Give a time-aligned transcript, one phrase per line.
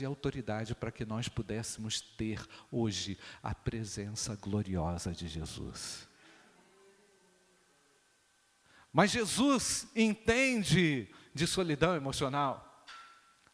[0.00, 6.08] e autoridade para que nós pudéssemos ter hoje a presença gloriosa de Jesus.
[8.92, 12.84] Mas Jesus entende de solidão emocional.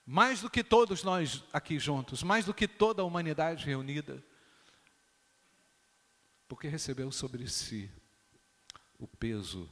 [0.07, 4.23] Mais do que todos nós aqui juntos, mais do que toda a humanidade reunida.
[6.49, 7.91] Porque recebeu sobre si
[8.99, 9.69] o peso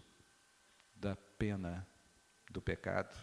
[0.95, 1.87] da pena
[2.51, 3.17] do pecado.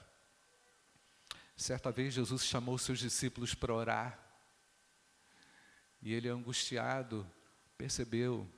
[1.62, 4.20] Certa vez Jesus chamou seus discípulos para orar.
[6.02, 7.24] E ele, angustiado,
[7.78, 8.52] percebeu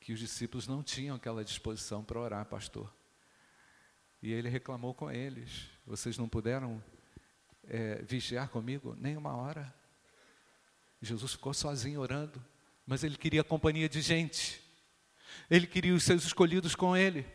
[0.00, 2.90] que os discípulos não tinham aquela disposição para orar, pastor.
[4.22, 6.82] E ele reclamou com eles: Vocês não puderam
[7.64, 9.74] é, vigiar comigo nem uma hora?
[11.02, 12.42] Jesus ficou sozinho orando,
[12.86, 14.62] mas ele queria a companhia de gente,
[15.50, 17.26] ele queria os seus escolhidos com ele,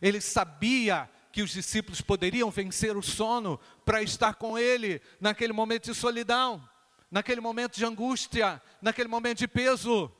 [0.00, 5.86] ele sabia que os discípulos poderiam vencer o sono para estar com ele naquele momento
[5.86, 6.62] de solidão,
[7.10, 10.12] naquele momento de angústia, naquele momento de peso.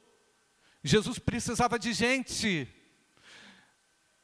[0.82, 2.66] Jesus precisava de gente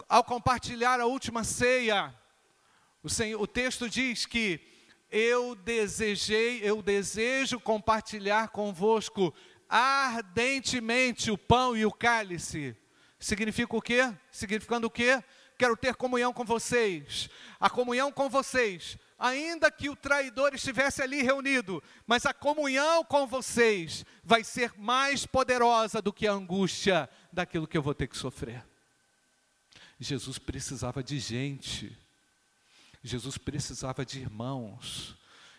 [0.08, 2.14] ao compartilhar a última ceia,
[3.02, 4.58] o, Senhor, o texto diz que
[5.11, 9.34] eu desejei, eu desejo compartilhar convosco
[9.69, 12.75] ardentemente o pão e o cálice.
[13.19, 14.12] Significa o quê?
[14.30, 15.23] Significando o quê?
[15.59, 17.28] Quero ter comunhão com vocês.
[17.59, 23.27] A comunhão com vocês, ainda que o traidor estivesse ali reunido, mas a comunhão com
[23.27, 28.17] vocês vai ser mais poderosa do que a angústia daquilo que eu vou ter que
[28.17, 28.64] sofrer.
[29.98, 31.98] Jesus precisava de gente,
[33.03, 35.17] Jesus precisava de irmãos,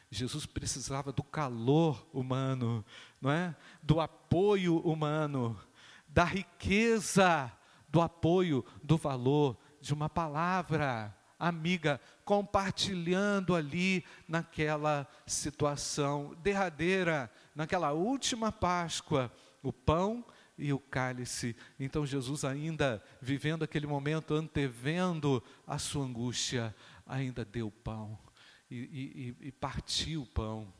[0.09, 2.85] Jesus precisava do calor humano,
[3.19, 3.53] não é?
[3.83, 5.61] Do apoio humano,
[6.07, 7.51] da riqueza
[7.89, 18.51] do apoio, do valor de uma palavra amiga, compartilhando ali naquela situação derradeira, naquela última
[18.51, 19.31] Páscoa,
[19.63, 20.25] o pão
[20.57, 21.55] e o cálice.
[21.79, 26.75] Então Jesus, ainda vivendo aquele momento, antevendo a sua angústia,
[27.05, 28.19] ainda deu pão
[28.69, 30.71] e, e, e partiu o pão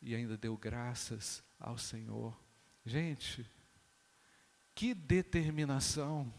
[0.00, 2.38] e ainda deu graças ao Senhor.
[2.84, 3.48] Gente,
[4.74, 6.32] que determinação,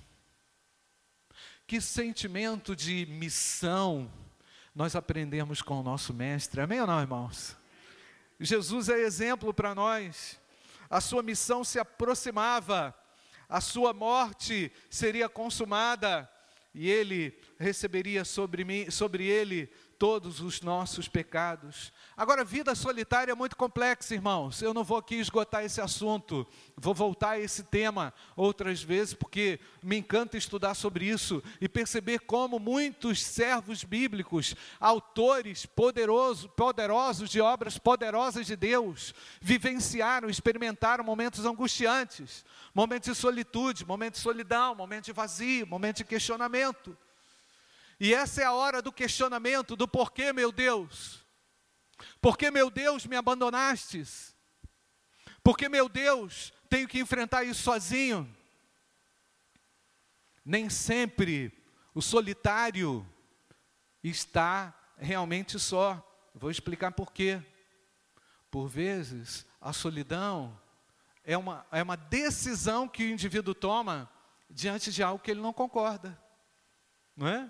[1.74, 4.08] que sentimento de missão
[4.76, 7.58] nós aprendemos com o nosso Mestre, amém ou não, irmãos?
[8.40, 10.40] Jesus é exemplo para nós
[10.88, 12.96] a sua missão se aproximava,
[13.50, 16.30] a sua morte seria consumada
[16.76, 19.68] e ele receberia sobre, mim, sobre ele
[20.04, 21.94] todos os nossos pecados.
[22.18, 24.62] Agora, vida solitária é muito complexa, irmãos.
[24.62, 26.46] Eu não vou aqui esgotar esse assunto.
[26.76, 32.20] Vou voltar a esse tema outras vezes, porque me encanta estudar sobre isso e perceber
[32.20, 41.46] como muitos servos bíblicos, autores poderosos, poderosos de obras poderosas de Deus, vivenciaram, experimentaram momentos
[41.46, 42.44] angustiantes,
[42.74, 46.94] momentos de solitude, momentos de solidão, momentos de vazio, momentos de questionamento.
[48.04, 51.26] E essa é a hora do questionamento do porquê, meu Deus.
[52.20, 54.36] Por que, meu Deus, me abandonastes?
[55.42, 58.30] Porque, meu Deus, tenho que enfrentar isso sozinho?
[60.44, 61.64] Nem sempre
[61.96, 63.08] o solitário
[64.04, 66.06] está realmente só.
[66.36, 67.42] Vou explicar por quê.
[68.52, 70.60] Por vezes, a solidão
[71.24, 74.12] é uma, é uma decisão que o indivíduo toma
[74.50, 76.22] diante de algo que ele não concorda.
[77.16, 77.50] Não é?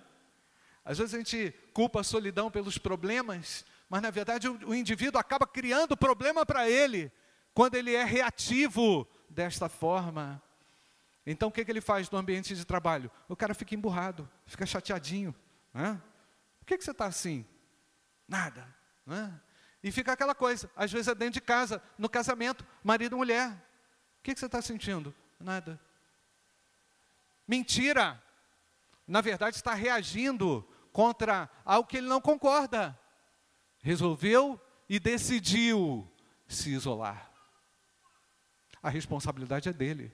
[0.86, 5.48] Às vezes a gente culpa a solidão pelos problemas, mas na verdade o, indivíduo acaba
[5.48, 7.12] criando problema para ele,
[7.54, 10.42] quando ele é reativo desta forma.
[11.26, 13.10] Então o que, que ele faz no ambiente de trabalho?
[13.30, 15.34] O cara fica emburrado, fica chateadinho.
[15.74, 16.02] Né?
[16.60, 17.46] Por que, que você está assim?
[18.28, 18.68] Nada.
[19.06, 19.40] Né?
[19.82, 23.52] E fica aquela coisa, às vezes é dentro de casa, no casamento, marido e mulher.
[24.20, 25.14] O que, que você está sentindo?
[25.40, 25.80] Nada.
[27.48, 28.22] Mentira.
[29.06, 32.98] Na verdade, está reagindo contra algo que ele não concorda.
[33.82, 36.10] Resolveu e decidiu
[36.48, 37.32] se isolar.
[38.82, 40.14] A responsabilidade é dele,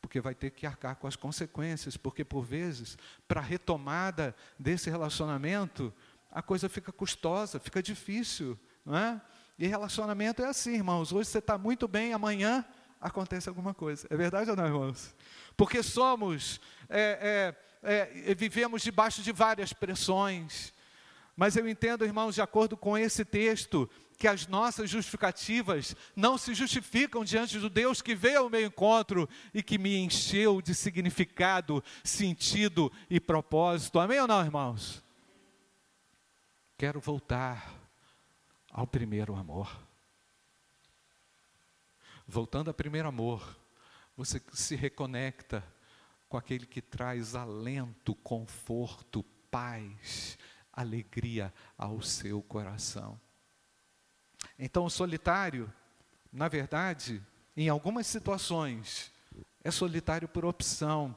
[0.00, 2.96] porque vai ter que arcar com as consequências, porque por vezes,
[3.26, 5.92] para a retomada desse relacionamento,
[6.30, 9.20] a coisa fica custosa, fica difícil, não é?
[9.58, 11.12] E relacionamento é assim, irmãos.
[11.12, 12.64] Hoje você está muito bem, amanhã
[13.00, 14.06] acontece alguma coisa.
[14.08, 15.14] É verdade ou não, irmãos?
[15.56, 20.72] Porque somos é, é, é, vivemos debaixo de várias pressões.
[21.36, 23.88] Mas eu entendo, irmãos, de acordo com esse texto,
[24.18, 29.28] que as nossas justificativas não se justificam diante do Deus que veio ao meu encontro
[29.54, 34.00] e que me encheu de significado, sentido e propósito.
[34.00, 35.04] Amém ou não, irmãos?
[36.76, 37.72] Quero voltar
[38.70, 39.70] ao primeiro amor.
[42.26, 43.56] voltando ao primeiro amor,
[44.16, 45.64] você se reconecta
[46.28, 50.38] com aquele que traz alento, conforto, paz,
[50.72, 53.18] alegria ao seu coração.
[54.58, 55.72] Então, o solitário,
[56.32, 57.22] na verdade,
[57.56, 59.10] em algumas situações,
[59.64, 61.16] é solitário por opção,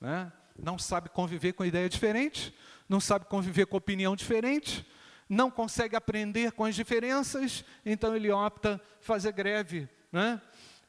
[0.00, 0.32] né?
[0.58, 2.54] não sabe conviver com ideia diferente,
[2.88, 4.84] não sabe conviver com opinião diferente,
[5.28, 10.40] não consegue aprender com as diferenças, então ele opta fazer greve, né?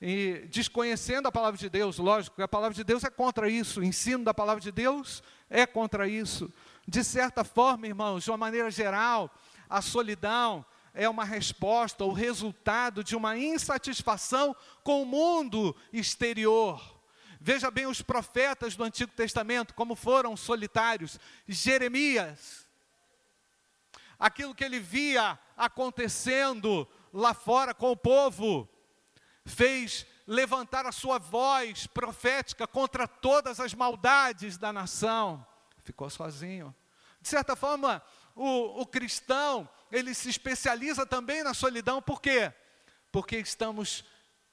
[0.02, 3.84] E desconhecendo a palavra de Deus, lógico, a palavra de Deus é contra isso, o
[3.84, 6.52] ensino da palavra de Deus é contra isso.
[6.88, 9.30] De certa forma, irmãos, de uma maneira geral,
[9.70, 16.82] a solidão é uma resposta, o resultado de uma insatisfação com o mundo exterior.
[17.42, 21.20] Veja bem os profetas do Antigo Testamento, como foram solitários.
[21.48, 22.66] Jeremias,
[24.18, 28.68] aquilo que ele via acontecendo lá fora com o povo,
[29.50, 35.46] fez levantar a sua voz profética contra todas as maldades da nação.
[35.84, 36.74] Ficou sozinho.
[37.20, 38.02] De certa forma,
[38.36, 42.54] o, o cristão, ele se especializa também na solidão, por quê?
[43.12, 44.06] Porque estamos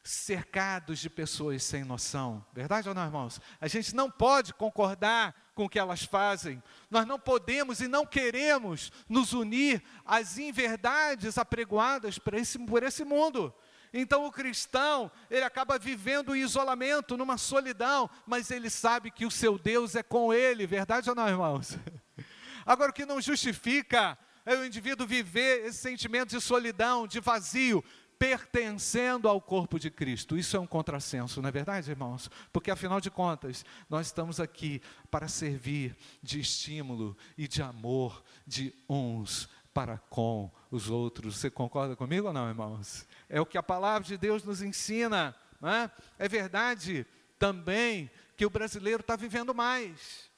[0.03, 2.45] cercados de pessoas sem noção.
[2.53, 3.41] Verdade ou não, irmãos?
[3.61, 6.63] A gente não pode concordar com o que elas fazem.
[6.91, 13.05] Nós não podemos e não queremos nos unir às inverdades apregoadas por esse, por esse
[13.05, 13.53] mundo.
[13.93, 19.31] Então o cristão, ele acaba vivendo o isolamento, numa solidão, mas ele sabe que o
[19.31, 21.79] seu Deus é com ele, verdade ou não, irmãos?
[22.67, 27.83] Agora, o que não justifica é o indivíduo viver esse sentimento de solidão, de vazio,
[28.19, 30.37] pertencendo ao corpo de Cristo.
[30.37, 32.31] Isso é um contrassenso, não é verdade, irmãos?
[32.53, 34.81] Porque afinal de contas, nós estamos aqui
[35.11, 41.37] para servir de estímulo e de amor de uns para com os outros.
[41.37, 43.07] Você concorda comigo ou não, irmãos?
[43.29, 45.35] É o que a palavra de Deus nos ensina.
[45.61, 45.91] Não é?
[46.19, 47.07] é verdade
[47.39, 50.31] também que o brasileiro está vivendo mais.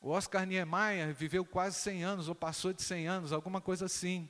[0.00, 4.28] O Oscar Niemeyer viveu quase 100 anos, ou passou de 100 anos, alguma coisa assim.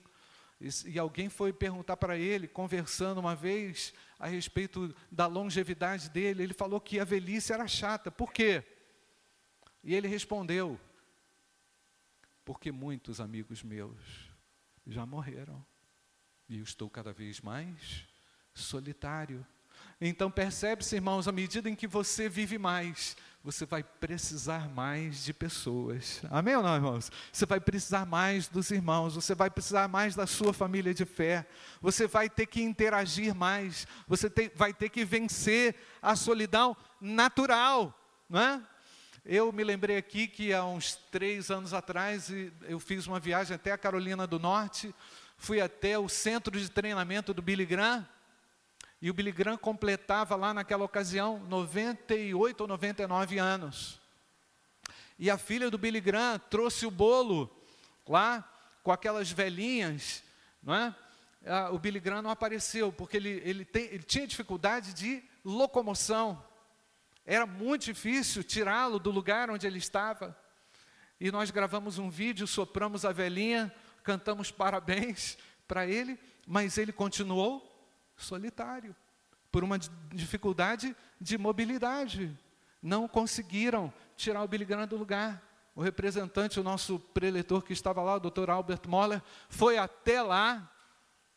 [0.60, 6.42] E, e alguém foi perguntar para ele, conversando uma vez a respeito da longevidade dele,
[6.42, 8.10] ele falou que a velhice era chata.
[8.10, 8.64] Por quê?
[9.82, 10.78] E ele respondeu:
[12.44, 14.30] Porque muitos amigos meus
[14.86, 15.64] já morreram.
[16.50, 18.04] E eu estou cada vez mais
[18.52, 19.46] solitário.
[20.00, 25.32] Então percebe-se, irmãos, à medida em que você vive mais, você vai precisar mais de
[25.32, 26.20] pessoas.
[26.28, 27.08] Amém ou não, irmãos?
[27.32, 31.46] Você vai precisar mais dos irmãos, você vai precisar mais da sua família de fé,
[31.80, 37.96] você vai ter que interagir mais, você tem, vai ter que vencer a solidão natural,
[38.28, 38.60] não é?
[39.24, 42.28] Eu me lembrei aqui que há uns três anos atrás
[42.62, 44.92] eu fiz uma viagem até a Carolina do Norte,
[45.40, 48.06] fui até o centro de treinamento do Billy Graham,
[49.00, 53.98] e o Billy Graham completava lá naquela ocasião 98 ou 99 anos.
[55.18, 57.50] E a filha do Billy Graham trouxe o bolo
[58.06, 58.46] lá
[58.82, 60.22] com aquelas velhinhas,
[60.62, 60.94] não é?
[61.46, 66.44] Ah, o Billy Graham não apareceu porque ele, ele, tem, ele tinha dificuldade de locomoção.
[67.24, 70.36] Era muito difícil tirá-lo do lugar onde ele estava.
[71.18, 75.36] E nós gravamos um vídeo, sopramos a velhinha, cantamos parabéns
[75.66, 77.66] para ele, mas ele continuou
[78.16, 78.94] solitário,
[79.50, 79.78] por uma
[80.12, 82.36] dificuldade de mobilidade.
[82.82, 85.42] Não conseguiram tirar o Billy Graham do lugar.
[85.74, 88.50] O representante, o nosso preletor que estava lá, o Dr.
[88.50, 90.70] Albert Moller, foi até lá,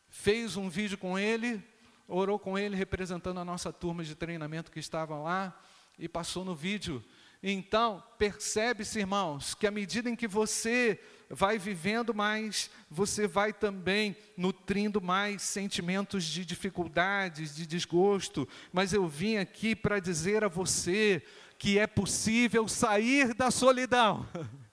[0.08, 1.62] fez um vídeo com ele,
[2.06, 5.58] orou com ele, representando a nossa turma de treinamento que estava lá,
[5.98, 7.02] e passou no vídeo.
[7.42, 14.16] Então, percebe-se, irmãos, que à medida em que você vai vivendo mais, você vai também
[14.36, 18.48] nutrindo mais sentimentos de dificuldades, de desgosto.
[18.72, 21.22] Mas eu vim aqui para dizer a você
[21.58, 24.26] que é possível sair da solidão.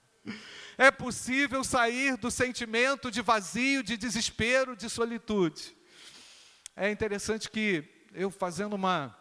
[0.78, 5.76] É possível sair do sentimento de vazio, de desespero, de solitude.
[6.74, 9.14] É interessante que eu fazendo uma,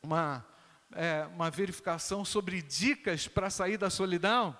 [0.00, 0.46] uma,
[0.92, 4.56] é, uma verificação sobre dicas para sair da solidão,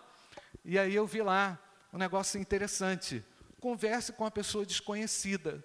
[0.64, 1.58] e aí eu vi lá
[1.96, 3.24] um negócio interessante.
[3.58, 5.64] Converse com uma pessoa desconhecida.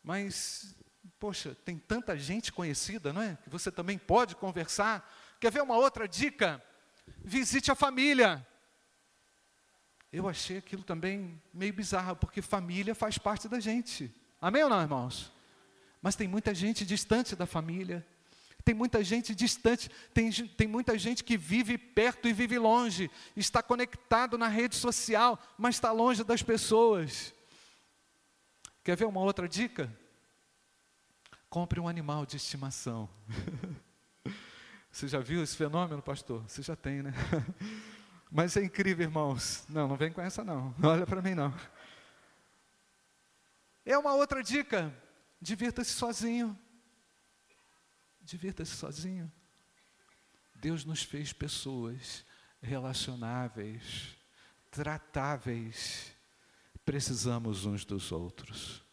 [0.00, 0.76] Mas,
[1.18, 3.36] poxa, tem tanta gente conhecida, não é?
[3.42, 5.12] Que você também pode conversar.
[5.40, 6.62] Quer ver uma outra dica?
[7.18, 8.46] Visite a família.
[10.12, 14.14] Eu achei aquilo também meio bizarro, porque família faz parte da gente.
[14.40, 15.32] Amém ou não, irmãos?
[16.00, 18.06] Mas tem muita gente distante da família.
[18.64, 23.62] Tem muita gente distante, tem, tem muita gente que vive perto e vive longe, está
[23.62, 27.34] conectado na rede social, mas está longe das pessoas.
[28.84, 29.90] Quer ver uma outra dica?
[31.50, 33.10] compre um animal de estimação.
[34.90, 36.42] Você já viu esse fenômeno, pastor?
[36.48, 37.12] Você já tem, né?
[38.30, 39.64] Mas é incrível, irmãos.
[39.68, 40.72] Não, não vem com essa não.
[40.78, 41.52] Não olha para mim não.
[43.84, 44.94] É uma outra dica.
[45.40, 46.56] Divirta-se sozinho.
[48.30, 49.30] Divirta-se sozinho.
[50.54, 52.24] Deus nos fez pessoas
[52.62, 54.16] relacionáveis,
[54.70, 56.12] tratáveis.
[56.84, 58.84] Precisamos uns dos outros.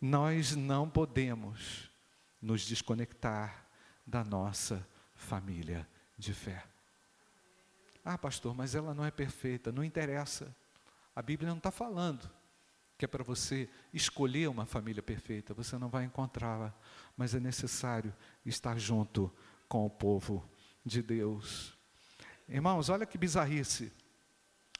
[0.00, 1.90] Nós não podemos
[2.40, 3.66] nos desconectar
[4.06, 5.84] da nossa família
[6.16, 6.64] de fé.
[8.04, 9.72] Ah, pastor, mas ela não é perfeita.
[9.72, 10.54] Não interessa.
[11.12, 12.30] A Bíblia não está falando
[12.98, 15.52] que é para você escolher uma família perfeita.
[15.54, 16.74] Você não vai encontrá-la,
[17.16, 19.32] mas é necessário estar junto
[19.68, 20.48] com o povo
[20.84, 21.76] de Deus.
[22.48, 23.92] Irmãos, olha que bizarrice.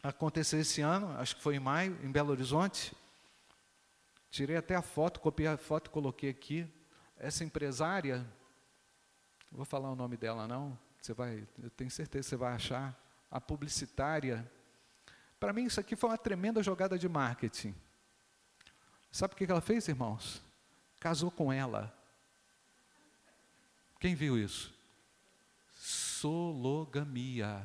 [0.02, 2.94] Aconteceu esse ano, acho que foi em maio, em Belo Horizonte.
[4.30, 6.66] Tirei até a foto, copiei a foto e coloquei aqui.
[7.18, 8.18] Essa empresária,
[9.50, 12.52] não vou falar o nome dela não, você vai, eu tenho certeza que você vai
[12.54, 13.02] achar.
[13.30, 14.50] A publicitária.
[15.38, 17.75] Para mim, isso aqui foi uma tremenda jogada de marketing.
[19.16, 20.42] Sabe o que ela fez, irmãos?
[21.00, 21.90] Casou com ela.
[23.99, 24.75] Quem viu isso?
[25.73, 27.64] Sologamia.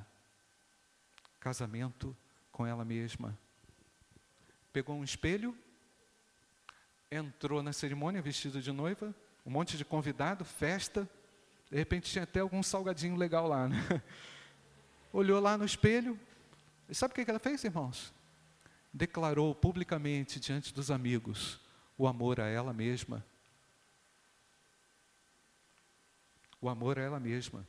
[1.42, 2.16] Casamento
[2.54, 3.38] com ela mesma.
[4.72, 5.54] Pegou um espelho,
[7.12, 9.14] entrou na cerimônia vestido de noiva,
[9.46, 11.06] um monte de convidado, festa.
[11.70, 13.76] De repente tinha até algum salgadinho legal lá, né?
[15.12, 16.18] Olhou lá no espelho.
[16.88, 18.14] E sabe o que ela fez, irmãos?
[18.94, 21.60] Declarou publicamente diante dos amigos
[21.98, 23.26] o amor a ela mesma.
[26.60, 27.68] O amor a ela mesma.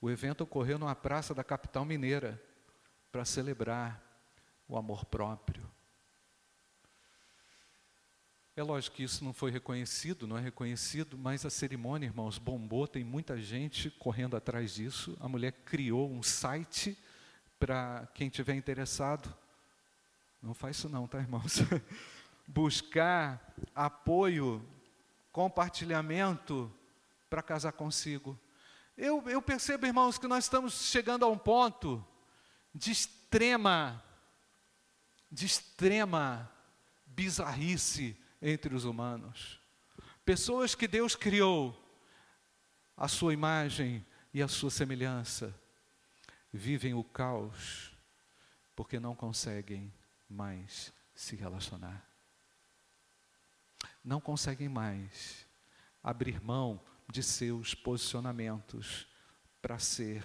[0.00, 2.42] O evento ocorreu numa praça da capital mineira
[3.10, 4.02] para celebrar
[4.66, 5.70] o amor próprio.
[8.54, 12.86] É lógico que isso não foi reconhecido, não é reconhecido, mas a cerimônia, irmãos, bombou,
[12.86, 15.16] tem muita gente correndo atrás disso.
[15.20, 16.98] A mulher criou um site
[17.58, 19.34] para quem tiver interessado.
[20.42, 21.58] Não faz isso não, tá, irmãos?
[22.46, 24.66] Buscar apoio,
[25.30, 26.72] compartilhamento
[27.30, 28.38] para casar consigo.
[28.96, 32.04] Eu, eu percebo, irmãos, que nós estamos chegando a um ponto
[32.74, 34.02] de extrema,
[35.30, 36.50] de extrema
[37.06, 39.60] bizarrice entre os humanos.
[40.24, 41.78] Pessoas que Deus criou
[42.96, 45.54] a sua imagem e a sua semelhança,
[46.52, 47.92] vivem o caos
[48.74, 49.92] porque não conseguem
[50.32, 52.06] mais se relacionar.
[54.04, 55.46] Não conseguem mais
[56.02, 59.06] abrir mão de seus posicionamentos
[59.60, 60.24] para ser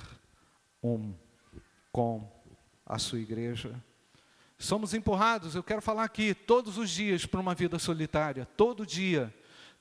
[0.82, 1.14] um
[1.92, 2.32] com
[2.86, 3.84] a sua igreja.
[4.58, 9.34] Somos empurrados, eu quero falar aqui, todos os dias para uma vida solitária, todo dia.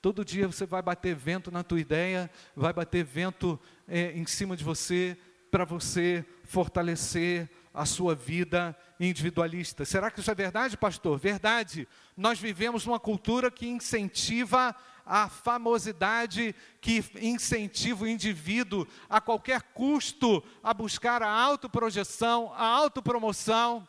[0.03, 4.57] Todo dia você vai bater vento na tua ideia, vai bater vento é, em cima
[4.57, 5.17] de você,
[5.51, 9.85] para você fortalecer a sua vida individualista.
[9.85, 11.19] Será que isso é verdade, pastor?
[11.19, 11.87] Verdade.
[12.17, 20.43] Nós vivemos numa cultura que incentiva a famosidade, que incentiva o indivíduo a qualquer custo
[20.65, 23.87] a buscar a autoprojeção, a autopromoção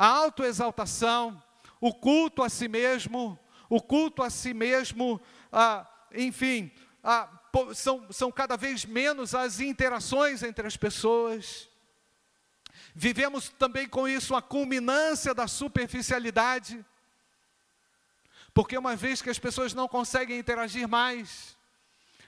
[0.00, 1.42] a autoexaltação,
[1.78, 3.38] o culto a si mesmo,
[3.68, 5.20] o culto a si mesmo,
[5.52, 6.72] ah, enfim,
[7.04, 7.28] ah,
[7.74, 11.68] são, são cada vez menos as interações entre as pessoas.
[12.94, 16.84] Vivemos também com isso a culminância da superficialidade,
[18.52, 21.56] porque uma vez que as pessoas não conseguem interagir mais,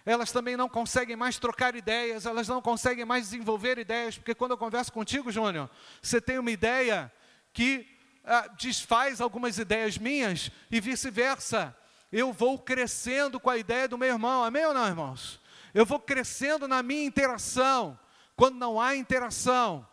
[0.05, 4.53] elas também não conseguem mais trocar ideias, elas não conseguem mais desenvolver ideias, porque quando
[4.53, 7.13] eu converso contigo, Júnior, você tem uma ideia,
[7.53, 7.87] que
[8.25, 11.77] ah, desfaz algumas ideias minhas e vice-versa.
[12.11, 15.41] Eu vou crescendo com a ideia do meu irmão, amém ou não, irmãos?
[15.75, 17.99] Eu vou crescendo na minha interação.
[18.37, 19.87] Quando não há interação,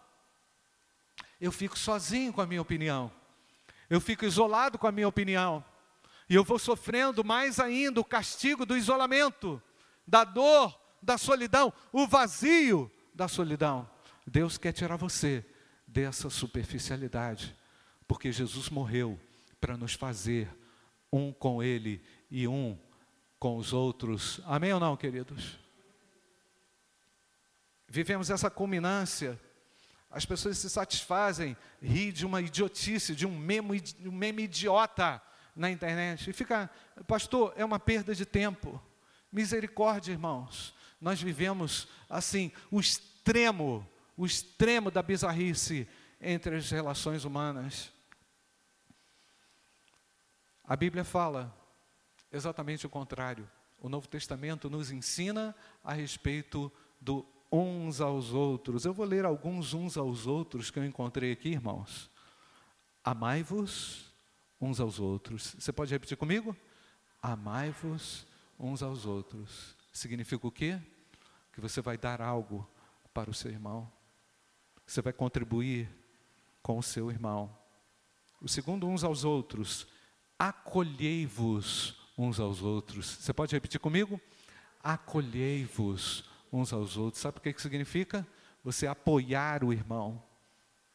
[1.39, 3.11] eu fico sozinho com a minha opinião.
[3.89, 5.63] Eu fico isolado com a minha opinião.
[6.29, 9.61] E eu vou sofrendo mais ainda o castigo do isolamento,
[10.05, 13.89] da dor, da solidão, o vazio da solidão.
[14.27, 15.43] Deus quer tirar você
[15.87, 17.55] dessa superficialidade,
[18.07, 19.19] porque Jesus morreu
[19.59, 20.47] para nos fazer
[21.11, 22.77] um com Ele e um
[23.39, 24.39] com os outros.
[24.45, 25.57] Amém ou não, queridos?
[27.87, 29.39] Vivemos essa culminância.
[30.09, 35.21] As pessoas se satisfazem, rir de uma idiotice, de um meme, um meme idiota
[35.55, 36.29] na internet.
[36.29, 36.69] E fica,
[37.07, 38.81] pastor, é uma perda de tempo.
[39.31, 40.73] Misericórdia, irmãos.
[40.99, 43.87] Nós vivemos assim, o extremo
[44.19, 45.87] o extremo da bizarrice
[46.19, 47.89] entre as relações humanas.
[50.61, 51.55] A Bíblia fala
[52.29, 53.49] exatamente o contrário.
[53.79, 58.85] O Novo Testamento nos ensina a respeito do uns aos outros.
[58.85, 62.09] Eu vou ler alguns uns aos outros que eu encontrei aqui, irmãos.
[63.03, 64.13] Amai-vos
[64.59, 65.55] uns aos outros.
[65.57, 66.55] Você pode repetir comigo?
[67.21, 68.25] Amai-vos
[68.59, 69.75] uns aos outros.
[69.91, 70.79] Significa o quê?
[71.51, 72.69] Que você vai dar algo
[73.13, 73.91] para o seu irmão.
[74.85, 75.89] Você vai contribuir
[76.61, 77.55] com o seu irmão.
[78.41, 79.87] O segundo, uns aos outros.
[80.37, 83.07] Acolhei-vos uns aos outros.
[83.07, 84.21] Você pode repetir comigo?
[84.81, 87.21] Acolhei-vos uns aos outros.
[87.21, 88.27] Sabe o que, que significa?
[88.63, 90.23] Você apoiar o irmão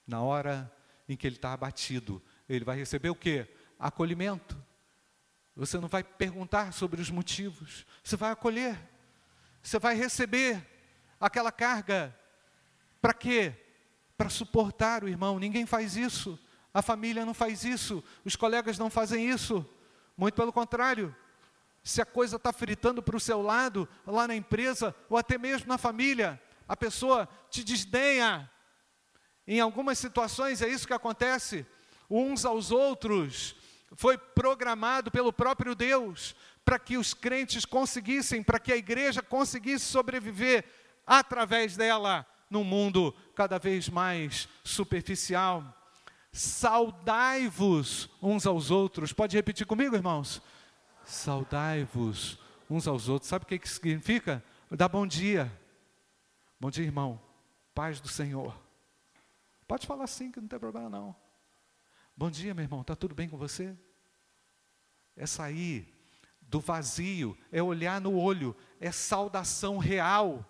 [0.07, 0.73] na hora
[1.09, 2.23] em que ele está abatido.
[2.49, 3.49] Ele vai receber o quê?
[3.79, 4.57] Acolhimento.
[5.57, 8.79] Você não vai perguntar sobre os motivos, você vai acolher.
[9.63, 10.63] Você vai receber
[11.19, 12.15] aquela carga.
[13.01, 13.55] Para quê?
[14.17, 15.39] Para suportar o irmão.
[15.39, 16.39] Ninguém faz isso.
[16.73, 18.05] A família não faz isso.
[18.25, 19.65] Os colegas não fazem isso.
[20.17, 21.15] Muito pelo contrário.
[21.85, 25.69] Se a coisa está fritando para o seu lado, lá na empresa, ou até mesmo
[25.69, 28.50] na família, a pessoa te desdenha.
[29.47, 31.67] Em algumas situações é isso que acontece.
[32.09, 33.55] Uns aos outros,
[33.95, 39.85] foi programado pelo próprio Deus para que os crentes conseguissem, para que a igreja conseguisse
[39.85, 40.64] sobreviver
[41.07, 45.62] através dela num mundo cada vez mais superficial.
[46.33, 49.12] Saudai-vos uns aos outros.
[49.12, 50.43] Pode repetir comigo, irmãos?
[51.05, 53.29] Saudai-vos uns aos outros.
[53.29, 54.43] Sabe o que, que significa?
[54.71, 55.51] Dá bom dia.
[56.59, 57.21] Bom dia, irmão.
[57.75, 58.57] Paz do Senhor.
[59.67, 61.17] Pode falar assim, que não tem problema não.
[62.17, 63.77] Bom dia, meu irmão, está tudo bem com você?
[65.17, 65.93] É sair
[66.41, 70.49] do vazio, é olhar no olho, é saudação real.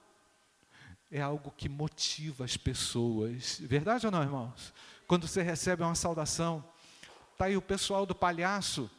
[1.11, 3.59] É algo que motiva as pessoas.
[3.61, 4.75] Verdade ou não, irmãos?
[5.07, 6.65] Quando você recebe uma saudação,
[7.33, 8.91] está aí o pessoal do palhaço.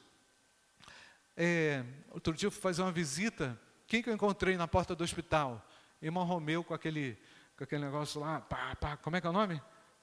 [1.36, 3.60] É, outro dia eu fui fazer uma visita.
[3.88, 5.66] Quem que eu encontrei na porta do hospital?
[6.02, 7.18] Irmão Romeu com aquele,
[7.58, 9.62] com aquele negócio lá, pá, pá, como é que é o nome?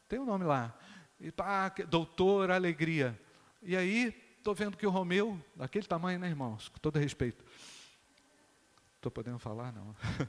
[0.09, 0.77] Tem um nome lá
[1.23, 3.18] e pá, doutor, alegria.
[3.62, 6.68] E aí, estou vendo que o Romeu, daquele tamanho, né, irmãos?
[6.68, 7.45] Com todo respeito.
[8.97, 9.73] Estou podendo falar?
[9.73, 9.95] Não.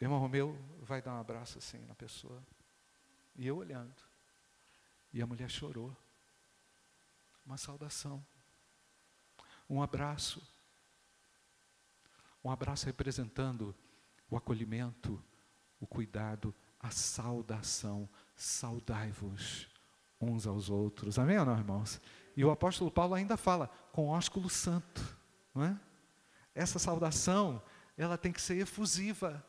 [0.00, 2.42] irmão Romeu vai dar um abraço assim na pessoa.
[3.36, 3.94] E eu olhando.
[5.12, 5.96] E a mulher chorou.
[7.46, 8.24] Uma saudação.
[9.72, 10.46] Um abraço.
[12.44, 13.74] Um abraço representando
[14.28, 15.18] o acolhimento,
[15.80, 18.06] o cuidado, a saudação
[18.36, 19.66] saudai-vos
[20.20, 21.18] uns aos outros.
[21.18, 21.98] Amém ou não, irmãos?
[22.36, 25.18] E o apóstolo Paulo ainda fala com ósculo santo,
[25.54, 25.80] não é?
[26.54, 27.62] Essa saudação,
[27.96, 29.42] ela tem que ser efusiva.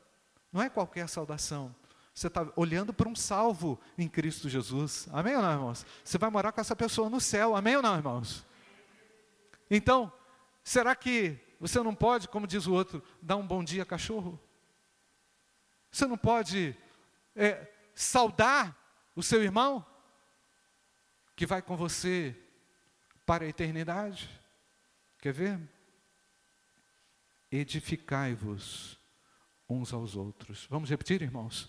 [0.53, 1.75] Não é qualquer saudação.
[2.13, 5.05] Você está olhando para um salvo em Cristo Jesus.
[5.11, 5.85] Amém ou não, irmãos?
[6.01, 7.57] Você vai morar com essa pessoa no céu.
[7.57, 8.45] Amém ou não, irmãos?
[9.75, 10.13] Então,
[10.63, 14.39] será que você não pode, como diz o outro, dar um bom dia cachorro?
[15.91, 16.77] Você não pode
[17.35, 18.77] é, saudar
[19.15, 19.83] o seu irmão,
[21.35, 22.39] que vai com você
[23.25, 24.29] para a eternidade.
[25.17, 25.59] Quer ver?
[27.51, 28.99] Edificai-vos
[29.67, 30.67] uns aos outros.
[30.69, 31.67] Vamos repetir, irmãos?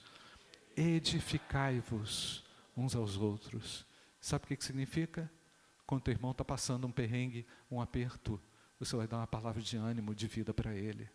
[0.76, 2.44] Edificai-vos
[2.76, 3.86] uns aos outros.
[4.20, 5.32] Sabe o que, que significa?
[5.86, 8.40] Quando teu irmão está passando um perrengue, um aperto,
[8.78, 11.08] você vai dar uma palavra de ânimo, de vida para ele.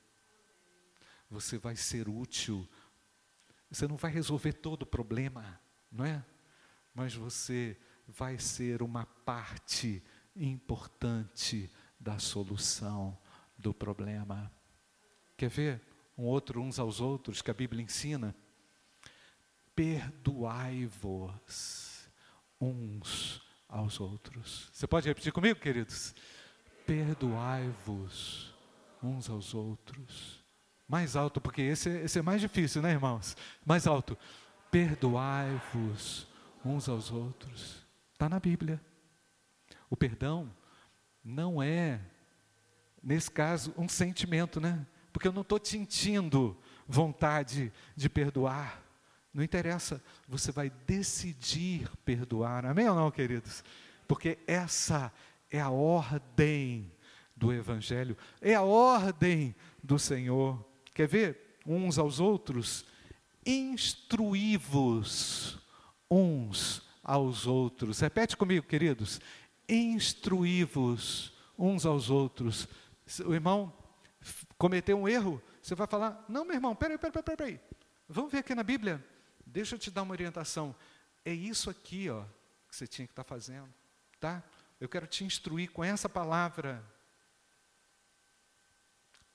[1.29, 2.67] Você vai ser útil.
[3.69, 5.59] Você não vai resolver todo o problema,
[5.91, 6.23] não é?
[6.93, 7.77] Mas você
[8.07, 10.03] vai ser uma parte
[10.35, 13.17] importante da solução
[13.57, 14.51] do problema.
[15.37, 15.81] Quer ver
[16.17, 18.35] um outro uns aos outros que a Bíblia ensina?
[19.75, 21.31] Perdoai-vos
[22.59, 24.69] uns aos outros.
[24.73, 26.13] Você pode repetir comigo, queridos?
[26.85, 28.53] Perdoai-vos
[29.01, 30.43] uns aos outros.
[30.87, 33.37] Mais alto, porque esse, esse é mais difícil, né, irmãos?
[33.63, 34.17] Mais alto
[34.71, 36.27] perdoai-vos
[36.63, 37.85] uns aos outros.
[38.13, 38.81] Está na Bíblia.
[39.89, 40.51] O perdão
[41.23, 41.99] não é,
[43.01, 44.85] nesse caso, um sentimento, né?
[45.11, 48.83] Porque eu não estou sentindo vontade de perdoar.
[49.33, 52.65] Não interessa, você vai decidir perdoar.
[52.65, 53.63] Amém ou não, queridos?
[54.07, 55.13] Porque essa
[55.51, 56.91] é a ordem
[57.35, 60.65] do Evangelho, é a ordem do Senhor.
[60.93, 61.57] Quer ver?
[61.65, 62.85] Uns aos outros
[63.45, 65.09] instruí-vos
[66.09, 67.99] uns aos outros.
[67.99, 69.21] Repete comigo, queridos.
[69.67, 72.67] Instruí-vos uns aos outros.
[73.25, 73.73] O irmão
[74.57, 77.59] cometeu um erro, você vai falar: Não, meu irmão, peraí, peraí, peraí.
[78.07, 79.05] Vamos ver aqui na Bíblia.
[79.49, 80.75] Deixa eu te dar uma orientação.
[81.25, 82.23] É isso aqui, ó,
[82.69, 83.73] que você tinha que estar tá fazendo,
[84.19, 84.43] tá?
[84.79, 86.83] Eu quero te instruir com essa palavra.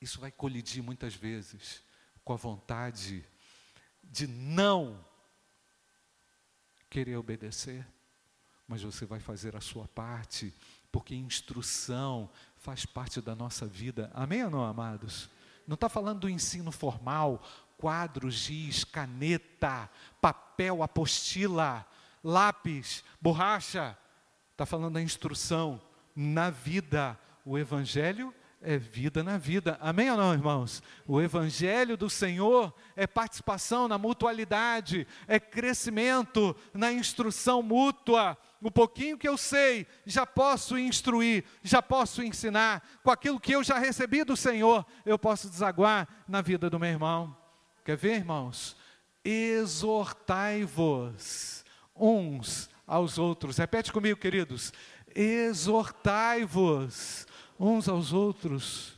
[0.01, 1.83] Isso vai colidir muitas vezes
[2.23, 3.23] com a vontade
[4.03, 5.05] de não
[6.89, 7.85] querer obedecer,
[8.67, 10.53] mas você vai fazer a sua parte,
[10.91, 14.09] porque instrução faz parte da nossa vida.
[14.13, 15.29] Amém ou não, amados?
[15.67, 17.43] Não está falando do ensino formal,
[17.77, 19.89] quadro, giz, caneta,
[20.21, 21.85] papel, apostila,
[22.23, 23.97] lápis, borracha.
[24.51, 25.81] Está falando da instrução
[26.15, 27.19] na vida.
[27.45, 28.33] O Evangelho
[28.65, 29.77] é vida na vida.
[29.79, 30.81] Amém ou não, irmãos?
[31.07, 38.37] O Evangelho do Senhor é participação na mutualidade, é crescimento na instrução mútua.
[38.61, 42.83] O pouquinho que eu sei, já posso instruir, já posso ensinar.
[43.03, 46.89] Com aquilo que eu já recebi do Senhor, eu posso desaguar na vida do meu
[46.89, 47.44] irmão.
[47.85, 48.75] Quer ver, irmãos?
[49.23, 51.63] Exortai-vos
[51.95, 53.57] uns aos outros.
[53.57, 54.73] Repete comigo, queridos.
[55.15, 57.27] Exortai-vos
[57.59, 58.93] uns aos outros.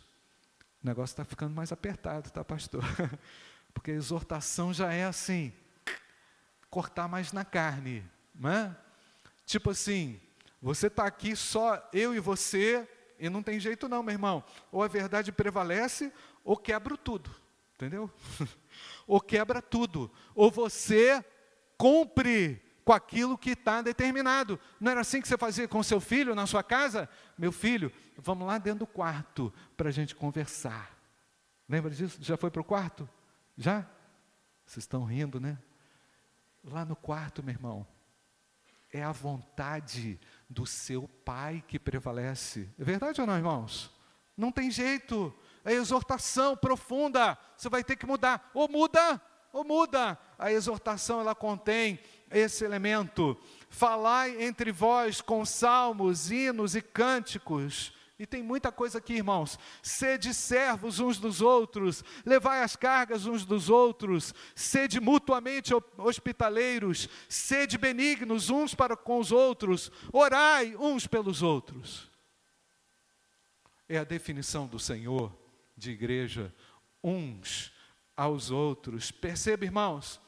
[0.82, 2.82] O negócio está ficando mais apertado, tá, pastor?
[3.76, 5.52] Porque exortação já é assim,
[6.70, 8.74] cortar mais na carne, não é?
[9.46, 10.18] Tipo assim,
[10.62, 12.88] você está aqui só eu e você,
[13.20, 14.42] e não tem jeito não, meu irmão.
[14.72, 16.10] Ou a verdade prevalece,
[16.42, 17.30] ou quebra tudo,
[17.78, 18.12] entendeu?
[19.06, 21.24] ou quebra tudo, ou você
[21.78, 24.60] cumpre com aquilo que está determinado.
[24.80, 27.08] Não era assim que você fazia com seu filho na sua casa?
[27.38, 30.98] Meu filho, vamos lá dentro do quarto para a gente conversar.
[31.70, 32.18] Lembra disso?
[32.22, 33.08] Já foi para o quarto?
[33.56, 33.86] Já?
[34.66, 35.58] Vocês estão rindo, né?
[36.64, 37.86] Lá no quarto, meu irmão,
[38.92, 42.70] é a vontade do seu pai que prevalece.
[42.80, 43.94] É verdade ou não, irmãos?
[44.36, 45.34] Não tem jeito.
[45.68, 47.38] É exortação profunda.
[47.58, 48.50] Você vai ter que mudar.
[48.54, 50.18] Ou muda, ou muda.
[50.40, 52.00] A exortação ela contém
[52.32, 53.38] esse elemento.
[53.70, 57.92] Falai entre vós com salmos, hinos e cânticos.
[58.18, 59.60] E tem muita coisa aqui, irmãos.
[59.84, 67.78] Sede servos uns dos outros, levai as cargas uns dos outros, sede mutuamente hospitaleiros, sede
[67.78, 72.10] benignos uns para com os outros, orai uns pelos outros.
[73.90, 75.47] É a definição do Senhor
[75.78, 76.54] de igreja,
[77.04, 77.72] uns
[78.16, 79.12] aos outros.
[79.12, 80.20] Perceba, irmãos,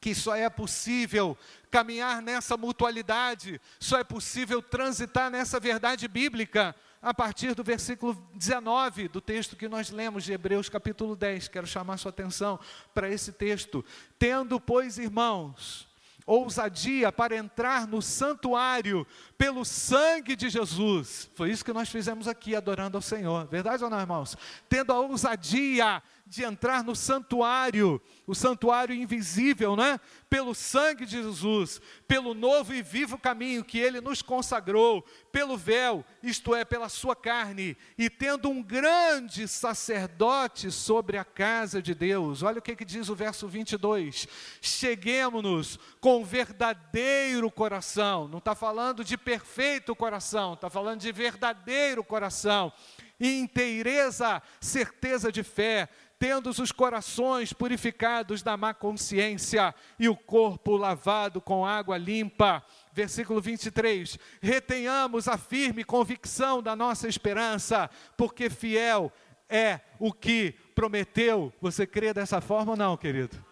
[0.00, 1.36] que só é possível
[1.70, 9.08] caminhar nessa mutualidade, só é possível transitar nessa verdade bíblica a partir do versículo 19
[9.08, 11.48] do texto que nós lemos de Hebreus capítulo 10.
[11.48, 12.58] Quero chamar sua atenção
[12.94, 13.84] para esse texto.
[14.18, 15.89] Tendo, pois, irmãos,
[16.32, 21.30] ousadia para entrar no santuário pelo sangue de Jesus.
[21.34, 23.46] Foi isso que nós fizemos aqui, adorando ao Senhor.
[23.46, 24.36] Verdade ou não, irmãos?
[24.68, 29.98] Tendo a ousadia de entrar no santuário, o santuário invisível, né?
[30.28, 36.04] Pelo sangue de Jesus, pelo novo e vivo caminho que ele nos consagrou, pelo véu,
[36.22, 42.44] isto é, pela sua carne, e tendo um grande sacerdote sobre a casa de Deus.
[42.44, 44.28] Olha o que, que diz o verso 22.
[44.62, 52.72] Cheguemos-nos com verdadeiro coração, não está falando de perfeito coração, está falando de verdadeiro coração
[53.20, 55.88] e inteireza, certeza de fé,
[56.20, 62.62] tendo os corações purificados da má consciência e o corpo lavado com água limpa.
[62.92, 69.10] Versículo 23: Retenhamos a firme convicção da nossa esperança, porque fiel
[69.48, 71.50] é o que prometeu.
[71.58, 73.42] Você crê dessa forma ou não, querido?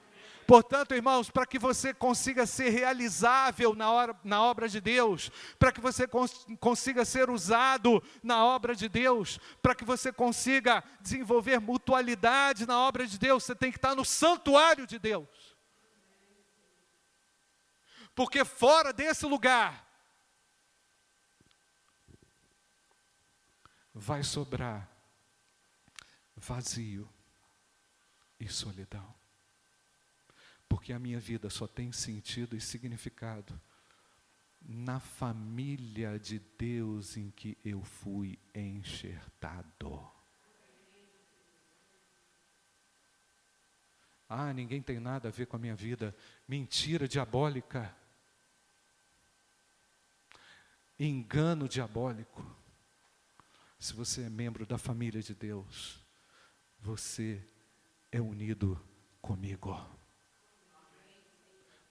[0.48, 5.70] Portanto, irmãos, para que você consiga ser realizável na, hora, na obra de Deus, para
[5.70, 11.61] que você cons consiga ser usado na obra de Deus, para que você consiga desenvolver
[11.61, 15.28] mutualidade na obra de Deus, você tem que estar no santuário de Deus.
[18.14, 19.87] Porque fora desse lugar,
[23.92, 24.88] vai sobrar
[26.34, 27.06] vazio
[28.40, 29.17] e solidão
[30.68, 33.59] porque a minha vida só tem sentido e significado
[34.61, 40.07] na família de Deus em que eu fui enxertado.
[44.28, 46.14] Ah, ninguém tem nada a ver com a minha vida.
[46.46, 47.96] Mentira diabólica.
[50.98, 52.44] Engano diabólico.
[53.78, 56.04] Se você é membro da família de Deus,
[56.81, 57.42] você
[58.12, 58.78] é unido
[59.22, 59.97] comigo.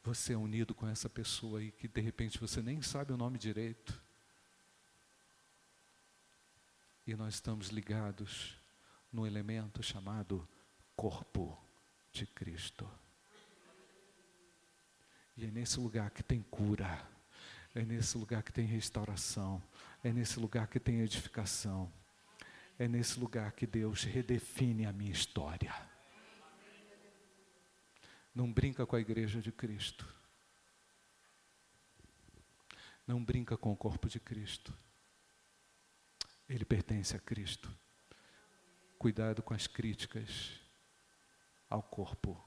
[0.08, 3.38] Você é unido com essa pessoa aí que de repente você nem sabe o nome
[3.38, 4.02] direito.
[7.06, 8.58] E nós estamos ligados
[9.12, 10.48] no elemento chamado
[10.96, 11.62] corpo
[12.13, 12.89] de Cristo.
[15.36, 17.06] E é nesse lugar que tem cura,
[17.76, 19.62] é nesse lugar que tem restauração,
[20.02, 21.91] é nesse lugar que tem edificação,
[22.80, 25.97] é nesse lugar que Deus redefine a minha história.
[28.38, 30.08] Não brinca com a igreja de Cristo.
[33.08, 34.71] Não brinca com o corpo de Cristo.
[36.47, 37.76] Ele pertence a Cristo.
[39.00, 40.62] Cuidado com as críticas
[41.67, 42.39] ao corpo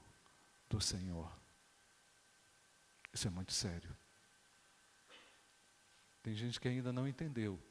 [0.69, 1.29] do Senhor.
[3.13, 3.93] Isso é muito sério.
[6.23, 7.61] Tem gente que ainda não entendeu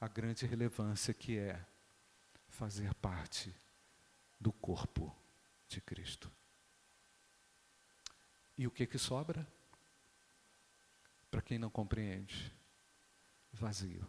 [0.00, 1.64] a grande relevância que é
[2.48, 3.54] fazer parte
[4.40, 5.16] do corpo
[5.68, 6.28] de Cristo.
[8.58, 9.46] E o que que sobra?
[11.30, 12.52] Para quem não compreende,
[13.52, 14.04] vazio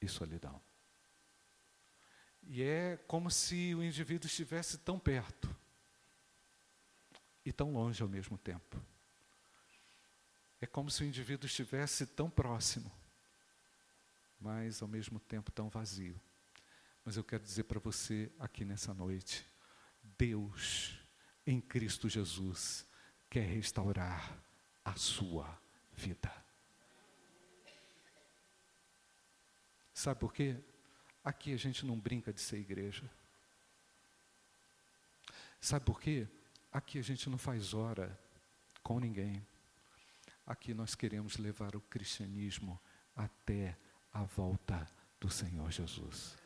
[0.00, 0.60] e solidão.
[2.42, 5.54] E é como se o indivíduo estivesse tão perto
[7.44, 8.82] e tão longe ao mesmo tempo.
[10.60, 12.90] É como se o indivíduo estivesse tão próximo,
[14.40, 16.20] mas ao mesmo tempo tão vazio.
[17.04, 19.46] Mas eu quero dizer para você aqui nessa noite:
[20.02, 20.98] Deus,
[21.46, 22.86] em Cristo Jesus,
[23.34, 24.32] quer restaurar
[24.84, 25.60] a sua
[25.92, 26.32] vida.
[29.92, 30.56] Sabe por quê?
[31.24, 33.10] Aqui a gente não brinca de ser igreja.
[35.60, 36.28] Sabe por quê?
[36.72, 38.16] Aqui a gente não faz hora
[38.84, 39.44] com ninguém.
[40.46, 42.80] Aqui nós queremos levar o cristianismo
[43.16, 43.76] até
[44.12, 46.38] a volta do Senhor Jesus.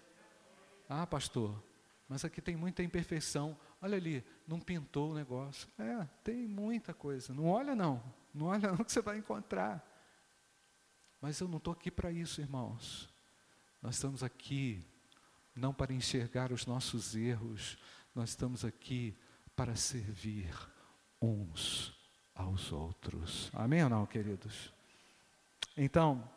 [0.88, 1.62] Ah, pastor,
[2.08, 3.56] mas aqui tem muita imperfeição.
[3.82, 5.68] Olha ali, não pintou o negócio.
[5.78, 7.34] É, tem muita coisa.
[7.34, 9.84] Não olha não, não olha não que você vai encontrar.
[11.20, 13.08] Mas eu não estou aqui para isso, irmãos.
[13.82, 14.82] Nós estamos aqui
[15.54, 17.76] não para enxergar os nossos erros,
[18.14, 19.16] nós estamos aqui
[19.54, 20.48] para servir
[21.20, 21.92] uns
[22.34, 23.50] aos outros.
[23.52, 24.72] Amém ou não, queridos?
[25.76, 26.28] Então,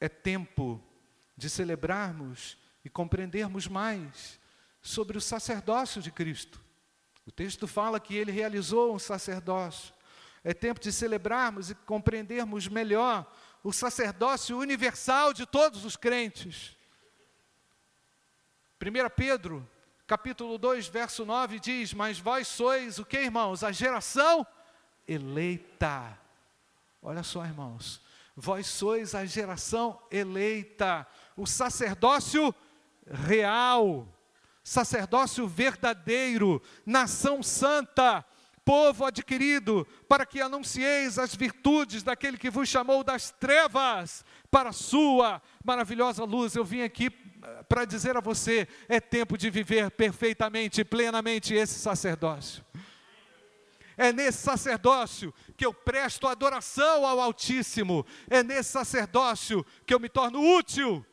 [0.00, 0.82] é tempo
[1.36, 4.40] de celebrarmos e compreendermos mais
[4.86, 6.60] sobre o sacerdócio de Cristo.
[7.26, 9.92] O texto fala que ele realizou um sacerdócio.
[10.44, 13.26] É tempo de celebrarmos e compreendermos melhor
[13.64, 16.76] o sacerdócio universal de todos os crentes.
[18.80, 19.68] 1 Pedro,
[20.06, 23.64] capítulo 2, verso 9 diz: Mas vós sois o que, irmãos?
[23.64, 24.46] A geração
[25.08, 26.16] eleita.
[27.02, 28.00] Olha só, irmãos,
[28.36, 31.04] vós sois a geração eleita,
[31.36, 32.54] o sacerdócio
[33.10, 34.06] real,
[34.66, 38.24] sacerdócio verdadeiro, nação santa,
[38.64, 44.72] povo adquirido, para que anuncieis as virtudes daquele que vos chamou das trevas para a
[44.72, 46.56] sua maravilhosa luz.
[46.56, 51.78] Eu vim aqui eh, para dizer a você: é tempo de viver perfeitamente, plenamente esse
[51.78, 52.64] sacerdócio.
[53.96, 58.04] É nesse sacerdócio que eu presto adoração ao Altíssimo.
[58.28, 61.06] É nesse sacerdócio que eu me torno útil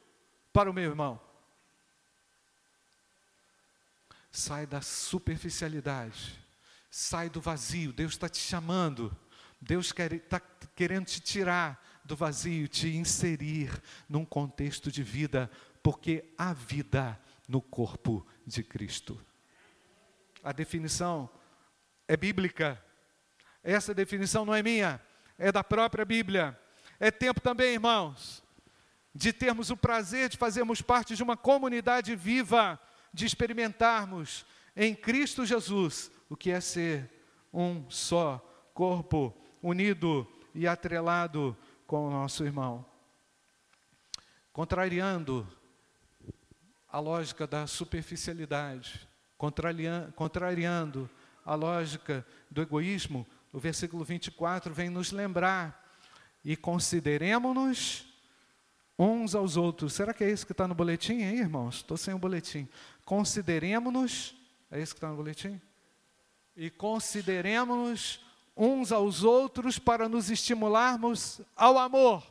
[0.52, 1.33] para o meu irmão.
[4.36, 6.44] Sai da superficialidade,
[6.90, 7.94] sai do vazio.
[7.94, 9.16] Deus está te chamando.
[9.62, 10.42] Deus está
[10.76, 13.72] querendo te tirar do vazio, te inserir
[14.10, 15.52] num contexto de vida,
[15.84, 17.18] porque há vida
[17.48, 19.24] no corpo de Cristo.
[20.44, 21.30] A definição
[22.08, 22.84] é bíblica.
[23.64, 25.00] Essa definição não é minha,
[25.38, 26.60] é da própria Bíblia.
[27.00, 28.44] É tempo também, irmãos,
[29.14, 32.80] de termos o prazer de fazermos parte de uma comunidade viva,
[33.14, 34.46] de experimentarmos
[34.76, 37.10] em Cristo Jesus o que é ser
[37.54, 38.38] um só
[38.74, 42.86] corpo, unido e atrelado com o nosso irmão.
[44.52, 45.48] Contrariando
[46.92, 49.08] a lógica da superficialidade,
[50.16, 51.10] contrariando
[51.46, 55.82] a lógica do egoísmo, o versículo 24 vem nos lembrar.
[56.44, 58.13] E consideremos-nos
[58.98, 59.94] uns aos outros.
[59.94, 61.78] Será que é isso que está no boletim aí, irmãos?
[61.78, 62.68] Estou sem o boletim.
[63.06, 64.36] Consideremos-nos,
[64.72, 65.60] é isso que está no boletim?
[66.56, 68.20] E consideremos-nos
[68.56, 72.24] uns aos outros para nos estimularmos ao amor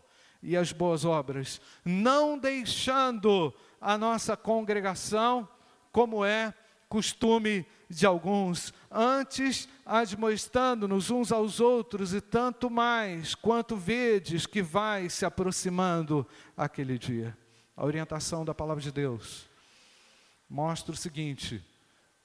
[0.43, 5.49] e às boas obras, não deixando a nossa congregação,
[5.91, 6.55] como é
[6.89, 15.11] costume de alguns, antes admoestando-nos uns aos outros, e tanto mais quanto vedes que vai
[15.11, 16.27] se aproximando
[16.57, 17.37] aquele dia.
[17.77, 19.47] A orientação da palavra de Deus
[20.49, 21.63] mostra o seguinte: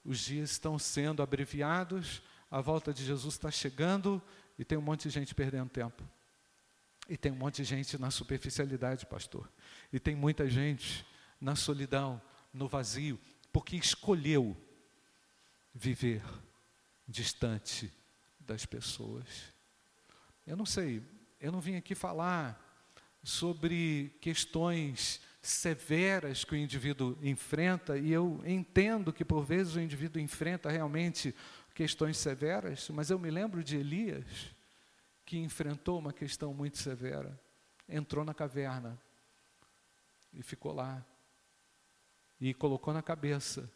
[0.02, 4.22] os dias estão sendo abreviados, a volta de Jesus está chegando
[4.58, 6.02] e tem um monte de gente perdendo tempo.
[7.08, 9.50] E tem um monte de gente na superficialidade, pastor.
[9.92, 11.06] E tem muita gente
[11.40, 12.20] na solidão,
[12.52, 13.18] no vazio,
[13.52, 14.56] porque escolheu
[15.78, 16.22] viver
[17.06, 17.92] distante
[18.40, 19.52] das pessoas.
[20.44, 21.00] Eu não sei,
[21.40, 22.60] eu não vim aqui falar
[23.22, 30.20] sobre questões severas que o indivíduo enfrenta, e eu entendo que por vezes o indivíduo
[30.20, 31.34] enfrenta realmente
[31.74, 34.26] questões severas, mas eu me lembro de Elias,
[35.24, 37.40] que enfrentou uma questão muito severa.
[37.88, 39.00] Entrou na caverna
[40.32, 41.04] e ficou lá.
[42.40, 43.70] E colocou na cabeça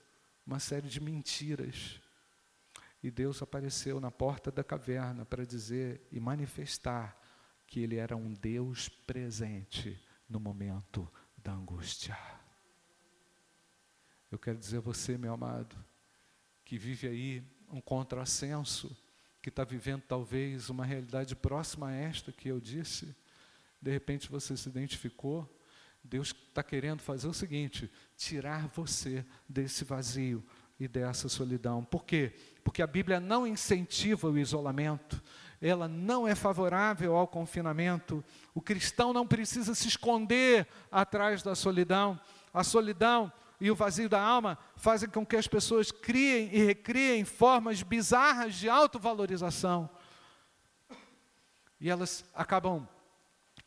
[0.47, 2.01] uma série de mentiras.
[3.03, 7.21] E Deus apareceu na porta da caverna para dizer e manifestar
[7.67, 12.17] que Ele era um Deus presente no momento da angústia.
[14.31, 15.77] Eu quero dizer a você, meu amado,
[16.65, 18.97] que vive aí um contrassenso,
[19.43, 23.15] que está vivendo talvez uma realidade próxima a esta que eu disse,
[23.81, 25.53] de repente você se identificou,
[26.05, 30.45] Deus está querendo fazer o seguinte: tirar você desse vazio
[30.79, 31.85] e dessa solidão.
[31.85, 32.35] Por quê?
[32.65, 35.23] Porque a Bíblia não incentiva o isolamento,
[35.61, 38.25] ela não é favorável ao confinamento.
[38.53, 42.19] O cristão não precisa se esconder atrás da solidão.
[42.53, 47.25] A solidão e o vazio da alma fazem com que as pessoas criem e recriem
[47.25, 49.89] formas bizarras de autovalorização.
[51.81, 52.89] E elas acabam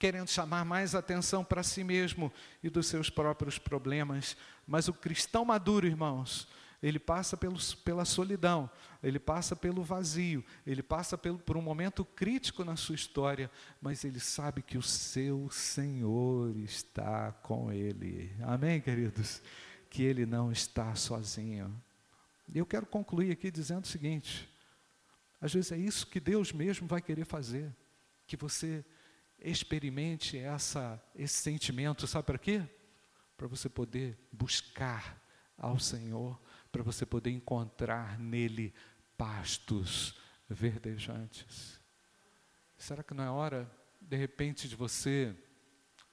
[0.05, 2.31] querendo chamar mais atenção para si mesmo
[2.63, 4.37] e dos seus próprios problemas.
[4.67, 6.47] Mas o cristão maduro, irmãos,
[6.83, 8.69] ele passa pelos, pela solidão,
[9.01, 13.49] ele passa pelo vazio, ele passa pelo, por um momento crítico na sua história,
[13.81, 18.31] mas ele sabe que o seu Senhor está com ele.
[18.43, 19.41] Amém, queridos?
[19.89, 21.73] que ele não está sozinho.
[22.53, 24.47] Eu quero concluir aqui dizendo o seguinte:
[25.41, 27.73] às vezes é isso que Deus mesmo vai querer fazer,
[28.27, 28.85] que você
[29.49, 32.63] experimente essa, esse sentimento, sabe para quê?
[33.37, 35.21] Para você poder buscar
[35.57, 36.39] ao Senhor,
[36.71, 38.73] para você poder encontrar nele
[39.17, 40.15] pastos
[40.49, 41.79] verdejantes.
[42.77, 45.35] Será que não é hora, de repente, de você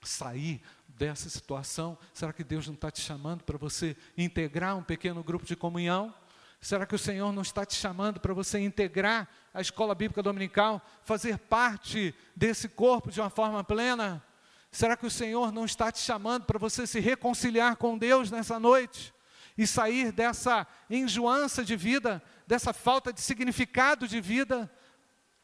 [0.03, 1.99] sair dessa situação?
[2.13, 6.15] Será que Deus não está te chamando para você integrar um pequeno grupo de comunhão?
[6.63, 10.81] Será que o Senhor não está te chamando para você integrar a escola bíblica dominical,
[11.03, 14.25] fazer parte desse corpo de uma forma plena?
[14.71, 18.61] Será que o Senhor não está te chamando para você se reconciliar com Deus nessa
[18.61, 19.13] noite
[19.59, 24.73] e sair dessa enjoança de vida, dessa falta de significado de vida?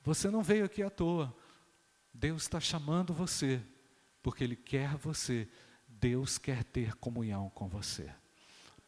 [0.05, 1.37] Você não veio aqui à toa.
[2.15, 3.61] Deus está chamando você
[4.23, 5.49] porque Ele quer você,
[5.89, 8.09] Deus quer ter comunhão com você.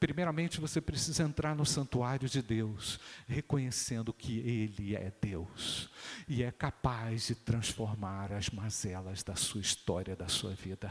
[0.01, 5.91] Primeiramente, você precisa entrar no santuário de Deus, reconhecendo que Ele é Deus
[6.27, 10.91] e é capaz de transformar as mazelas da sua história, da sua vida.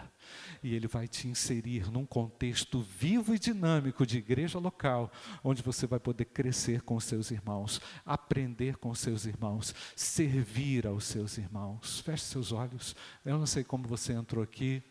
[0.61, 5.11] E Ele vai te inserir num contexto vivo e dinâmico de igreja local,
[5.43, 11.35] onde você vai poder crescer com seus irmãos, aprender com seus irmãos, servir aos seus
[11.39, 11.99] irmãos.
[12.01, 12.95] Feche seus olhos.
[13.25, 14.83] Eu não sei como você entrou aqui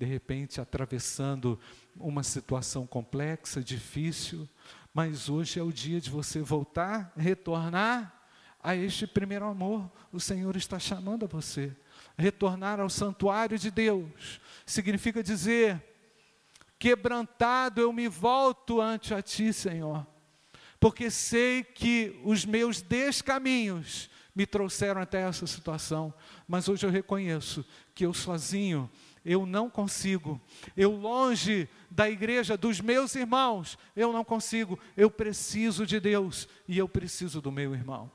[0.00, 1.60] de repente atravessando
[1.94, 4.48] uma situação complexa, difícil,
[4.94, 8.18] mas hoje é o dia de você voltar, retornar
[8.62, 9.92] a este primeiro amor.
[10.10, 11.76] O Senhor está chamando a você.
[12.16, 15.84] Retornar ao santuário de Deus significa dizer:
[16.78, 20.06] quebrantado eu me volto ante a ti, Senhor,
[20.80, 26.14] porque sei que os meus descaminhos me trouxeram até essa situação,
[26.48, 27.62] mas hoje eu reconheço
[27.94, 28.90] que eu sozinho
[29.30, 30.40] eu não consigo.
[30.76, 34.76] Eu longe da igreja, dos meus irmãos, eu não consigo.
[34.96, 38.10] Eu preciso de Deus e eu preciso do meu irmão.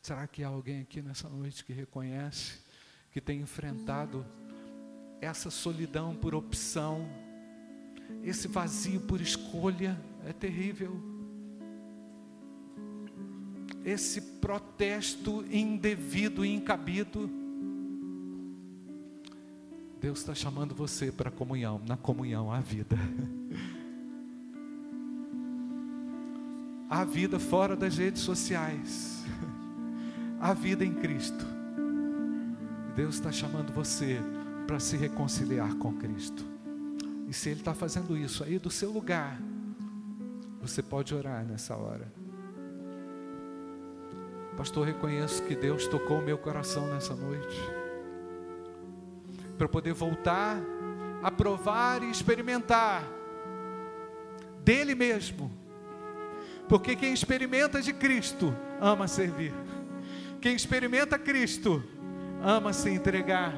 [0.00, 2.60] Será que há alguém aqui nessa noite que reconhece
[3.10, 4.24] que tem enfrentado
[5.20, 7.08] essa solidão por opção,
[8.22, 10.00] esse vazio por escolha?
[10.24, 11.02] É terrível.
[13.84, 17.39] Esse protesto indevido e incabido
[20.00, 21.80] Deus está chamando você para a comunhão.
[21.86, 22.96] Na comunhão há vida.
[26.88, 29.22] Há vida fora das redes sociais.
[30.40, 31.44] Há vida em Cristo.
[32.96, 34.18] Deus está chamando você
[34.66, 36.44] para se reconciliar com Cristo.
[37.28, 39.38] E se Ele está fazendo isso aí do seu lugar,
[40.62, 42.10] você pode orar nessa hora.
[44.56, 47.79] Pastor, reconheço que Deus tocou o meu coração nessa noite
[49.60, 50.56] para poder voltar
[51.22, 53.04] a provar e experimentar
[54.64, 55.52] dele mesmo.
[56.66, 59.52] Porque quem experimenta de Cristo ama servir.
[60.40, 61.84] Quem experimenta Cristo
[62.42, 63.52] ama se entregar.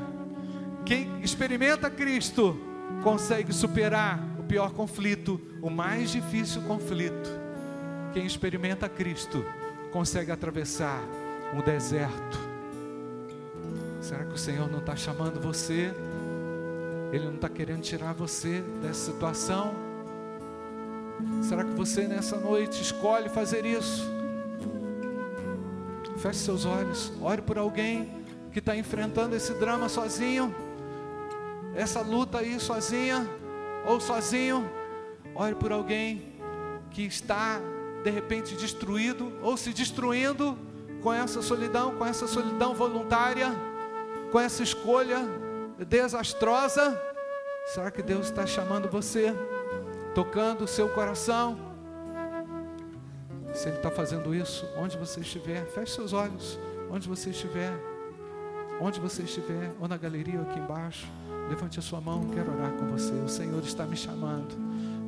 [0.84, 2.59] Quem experimenta Cristo
[3.05, 7.30] consegue superar o pior conflito, o mais difícil conflito.
[8.12, 9.44] Quem experimenta Cristo
[9.92, 11.00] consegue atravessar
[11.55, 12.51] um deserto
[14.12, 15.90] Será que o Senhor não está chamando você
[17.14, 19.72] Ele não está querendo tirar você dessa situação.
[21.40, 24.04] Será que você nessa noite escolhe fazer isso?
[26.18, 30.54] Feche seus olhos, ore por alguém que está enfrentando esse drama sozinho,
[31.74, 33.26] essa luta aí sozinha
[33.86, 34.70] ou sozinho.
[35.34, 36.34] Ore por alguém
[36.90, 37.62] que está
[38.04, 40.58] de repente destruído ou se destruindo
[41.02, 43.71] com essa solidão, com essa solidão voluntária,
[44.32, 45.18] com essa escolha
[45.86, 46.98] desastrosa.
[47.66, 49.32] Será que Deus está chamando você,
[50.14, 51.56] tocando o seu coração?
[53.52, 56.58] Se Ele está fazendo isso, onde você estiver, feche seus olhos,
[56.90, 57.72] onde você estiver,
[58.80, 61.06] onde você estiver, ou na galeria ou aqui embaixo,
[61.50, 63.12] levante a sua mão, quero orar com você.
[63.12, 64.56] O Senhor está me chamando,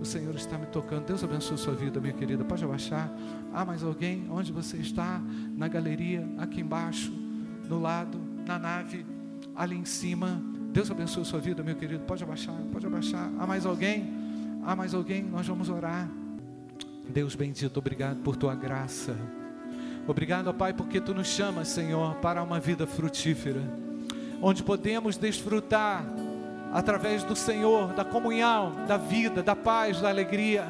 [0.00, 1.06] o Senhor está me tocando.
[1.06, 2.44] Deus abençoe a sua vida, minha querida.
[2.44, 3.10] Pode abaixar.
[3.54, 4.28] Há mais alguém?
[4.30, 5.18] Onde você está?
[5.56, 7.10] Na galeria, aqui embaixo,
[7.66, 9.13] no lado, na nave,
[9.55, 10.40] ali em cima.
[10.72, 12.05] Deus abençoe a sua vida, meu querido.
[12.05, 13.30] Pode abaixar, pode abaixar.
[13.38, 14.12] Há mais alguém?
[14.64, 15.22] Há mais alguém?
[15.22, 16.09] Nós vamos orar.
[17.09, 19.14] Deus bendito, obrigado por tua graça.
[20.07, 23.62] Obrigado, Pai, porque tu nos chamas, Senhor, para uma vida frutífera,
[24.40, 26.05] onde podemos desfrutar
[26.72, 30.66] através do Senhor, da comunhão, da vida, da paz, da alegria.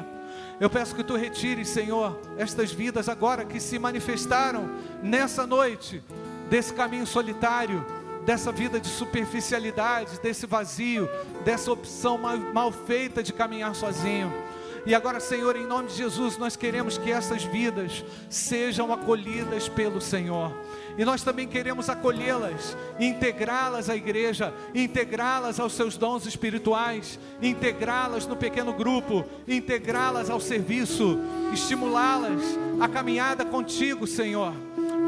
[0.59, 4.69] Eu peço que tu retires, Senhor, estas vidas agora que se manifestaram
[5.03, 6.01] nessa noite,
[6.49, 7.83] desse caminho solitário,
[8.25, 11.07] dessa vida de superficialidade, desse vazio,
[11.43, 14.33] dessa opção mal, mal feita de caminhar sozinho.
[14.85, 19.99] E agora, Senhor, em nome de Jesus, nós queremos que essas vidas sejam acolhidas pelo
[19.99, 20.55] Senhor.
[20.95, 28.35] E nós também queremos acolhê-las, integrá-las à igreja, integrá-las aos seus dons espirituais, integrá-las no
[28.35, 31.17] pequeno grupo, integrá-las ao serviço,
[31.51, 32.41] estimulá-las
[32.79, 34.53] à caminhada contigo, Senhor.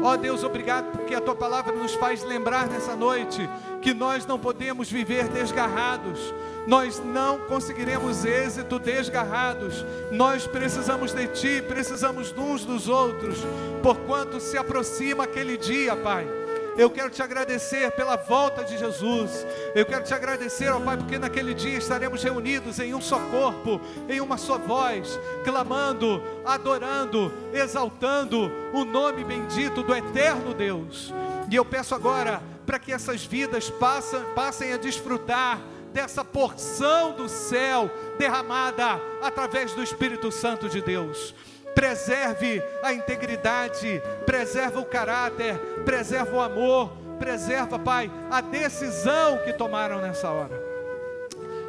[0.02, 3.48] Ó oh Deus, obrigado porque a tua palavra nos faz lembrar nessa noite
[3.82, 6.32] que nós não podemos viver desgarrados,
[6.66, 13.38] nós não conseguiremos êxito desgarrados, nós precisamos de Ti, precisamos uns dos outros,
[13.82, 16.37] porquanto se aproxima aquele dia, Pai
[16.78, 19.44] eu quero te agradecer pela volta de Jesus.
[19.74, 23.80] Eu quero te agradecer, ó Pai, porque naquele dia estaremos reunidos em um só corpo,
[24.08, 31.12] em uma só voz, clamando, adorando, exaltando o nome bendito do eterno Deus.
[31.50, 35.60] E eu peço agora para que essas vidas passem, passem a desfrutar
[35.92, 41.34] dessa porção do céu derramada através do Espírito Santo de Deus
[41.78, 50.00] preserve a integridade, preserva o caráter, preserva o amor, preserva, Pai, a decisão que tomaram
[50.00, 50.60] nessa hora.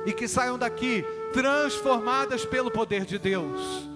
[0.08, 3.88] E que saiam daqui transformadas pelo poder de Deus.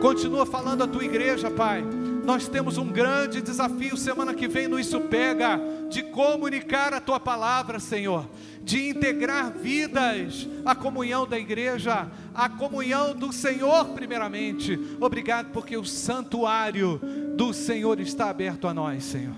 [0.00, 1.82] Continua falando a tua igreja, Pai.
[2.24, 5.60] Nós temos um grande desafio semana que vem no Isso Pega
[5.90, 8.26] de comunicar a tua palavra, Senhor
[8.62, 14.78] de integrar vidas à comunhão da igreja, à comunhão do Senhor, primeiramente.
[15.00, 17.00] Obrigado, porque o santuário
[17.36, 19.34] do Senhor está aberto a nós, Senhor.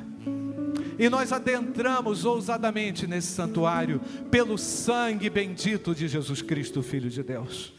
[0.99, 4.01] E nós adentramos ousadamente nesse santuário
[4.31, 7.73] pelo sangue bendito de Jesus Cristo, Filho de Deus.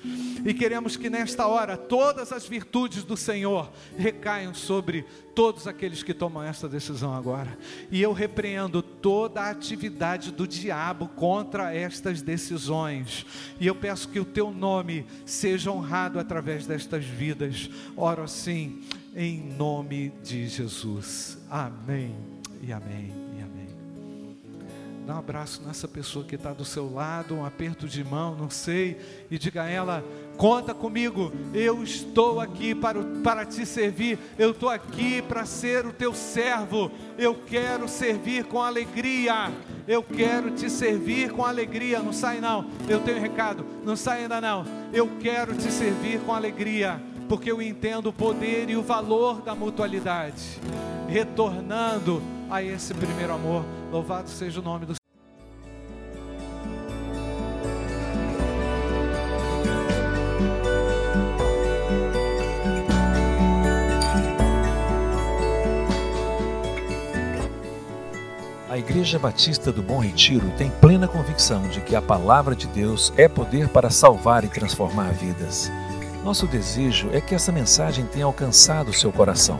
[0.45, 6.13] E queremos que nesta hora todas as virtudes do Senhor recaiam sobre todos aqueles que
[6.13, 7.57] tomam essa decisão agora.
[7.89, 13.25] E eu repreendo toda a atividade do diabo contra estas decisões.
[13.59, 17.69] E eu peço que o teu nome seja honrado através destas vidas.
[17.95, 18.81] Oro assim,
[19.15, 21.37] em nome de Jesus.
[21.49, 22.15] Amém
[22.61, 23.22] e amém.
[25.05, 28.49] Dá um abraço nessa pessoa que está do seu lado, um aperto de mão, não
[28.49, 28.97] sei,
[29.29, 30.01] e diga a ela:
[30.37, 35.91] conta comigo, eu estou aqui para, para te servir, eu estou aqui para ser o
[35.91, 39.51] teu servo, eu quero servir com alegria,
[39.85, 41.99] eu quero te servir com alegria.
[41.99, 46.21] Não sai, não, eu tenho um recado, não sai ainda, não, eu quero te servir
[46.21, 50.61] com alegria, porque eu entendo o poder e o valor da mutualidade,
[51.09, 52.23] retornando
[52.53, 53.65] a esse primeiro amor.
[53.91, 54.93] Louvado seja o nome do
[68.69, 73.13] A Igreja Batista do Bom Retiro tem plena convicção de que a palavra de Deus
[73.17, 75.71] é poder para salvar e transformar vidas.
[76.23, 79.59] Nosso desejo é que essa mensagem tenha alcançado seu coração.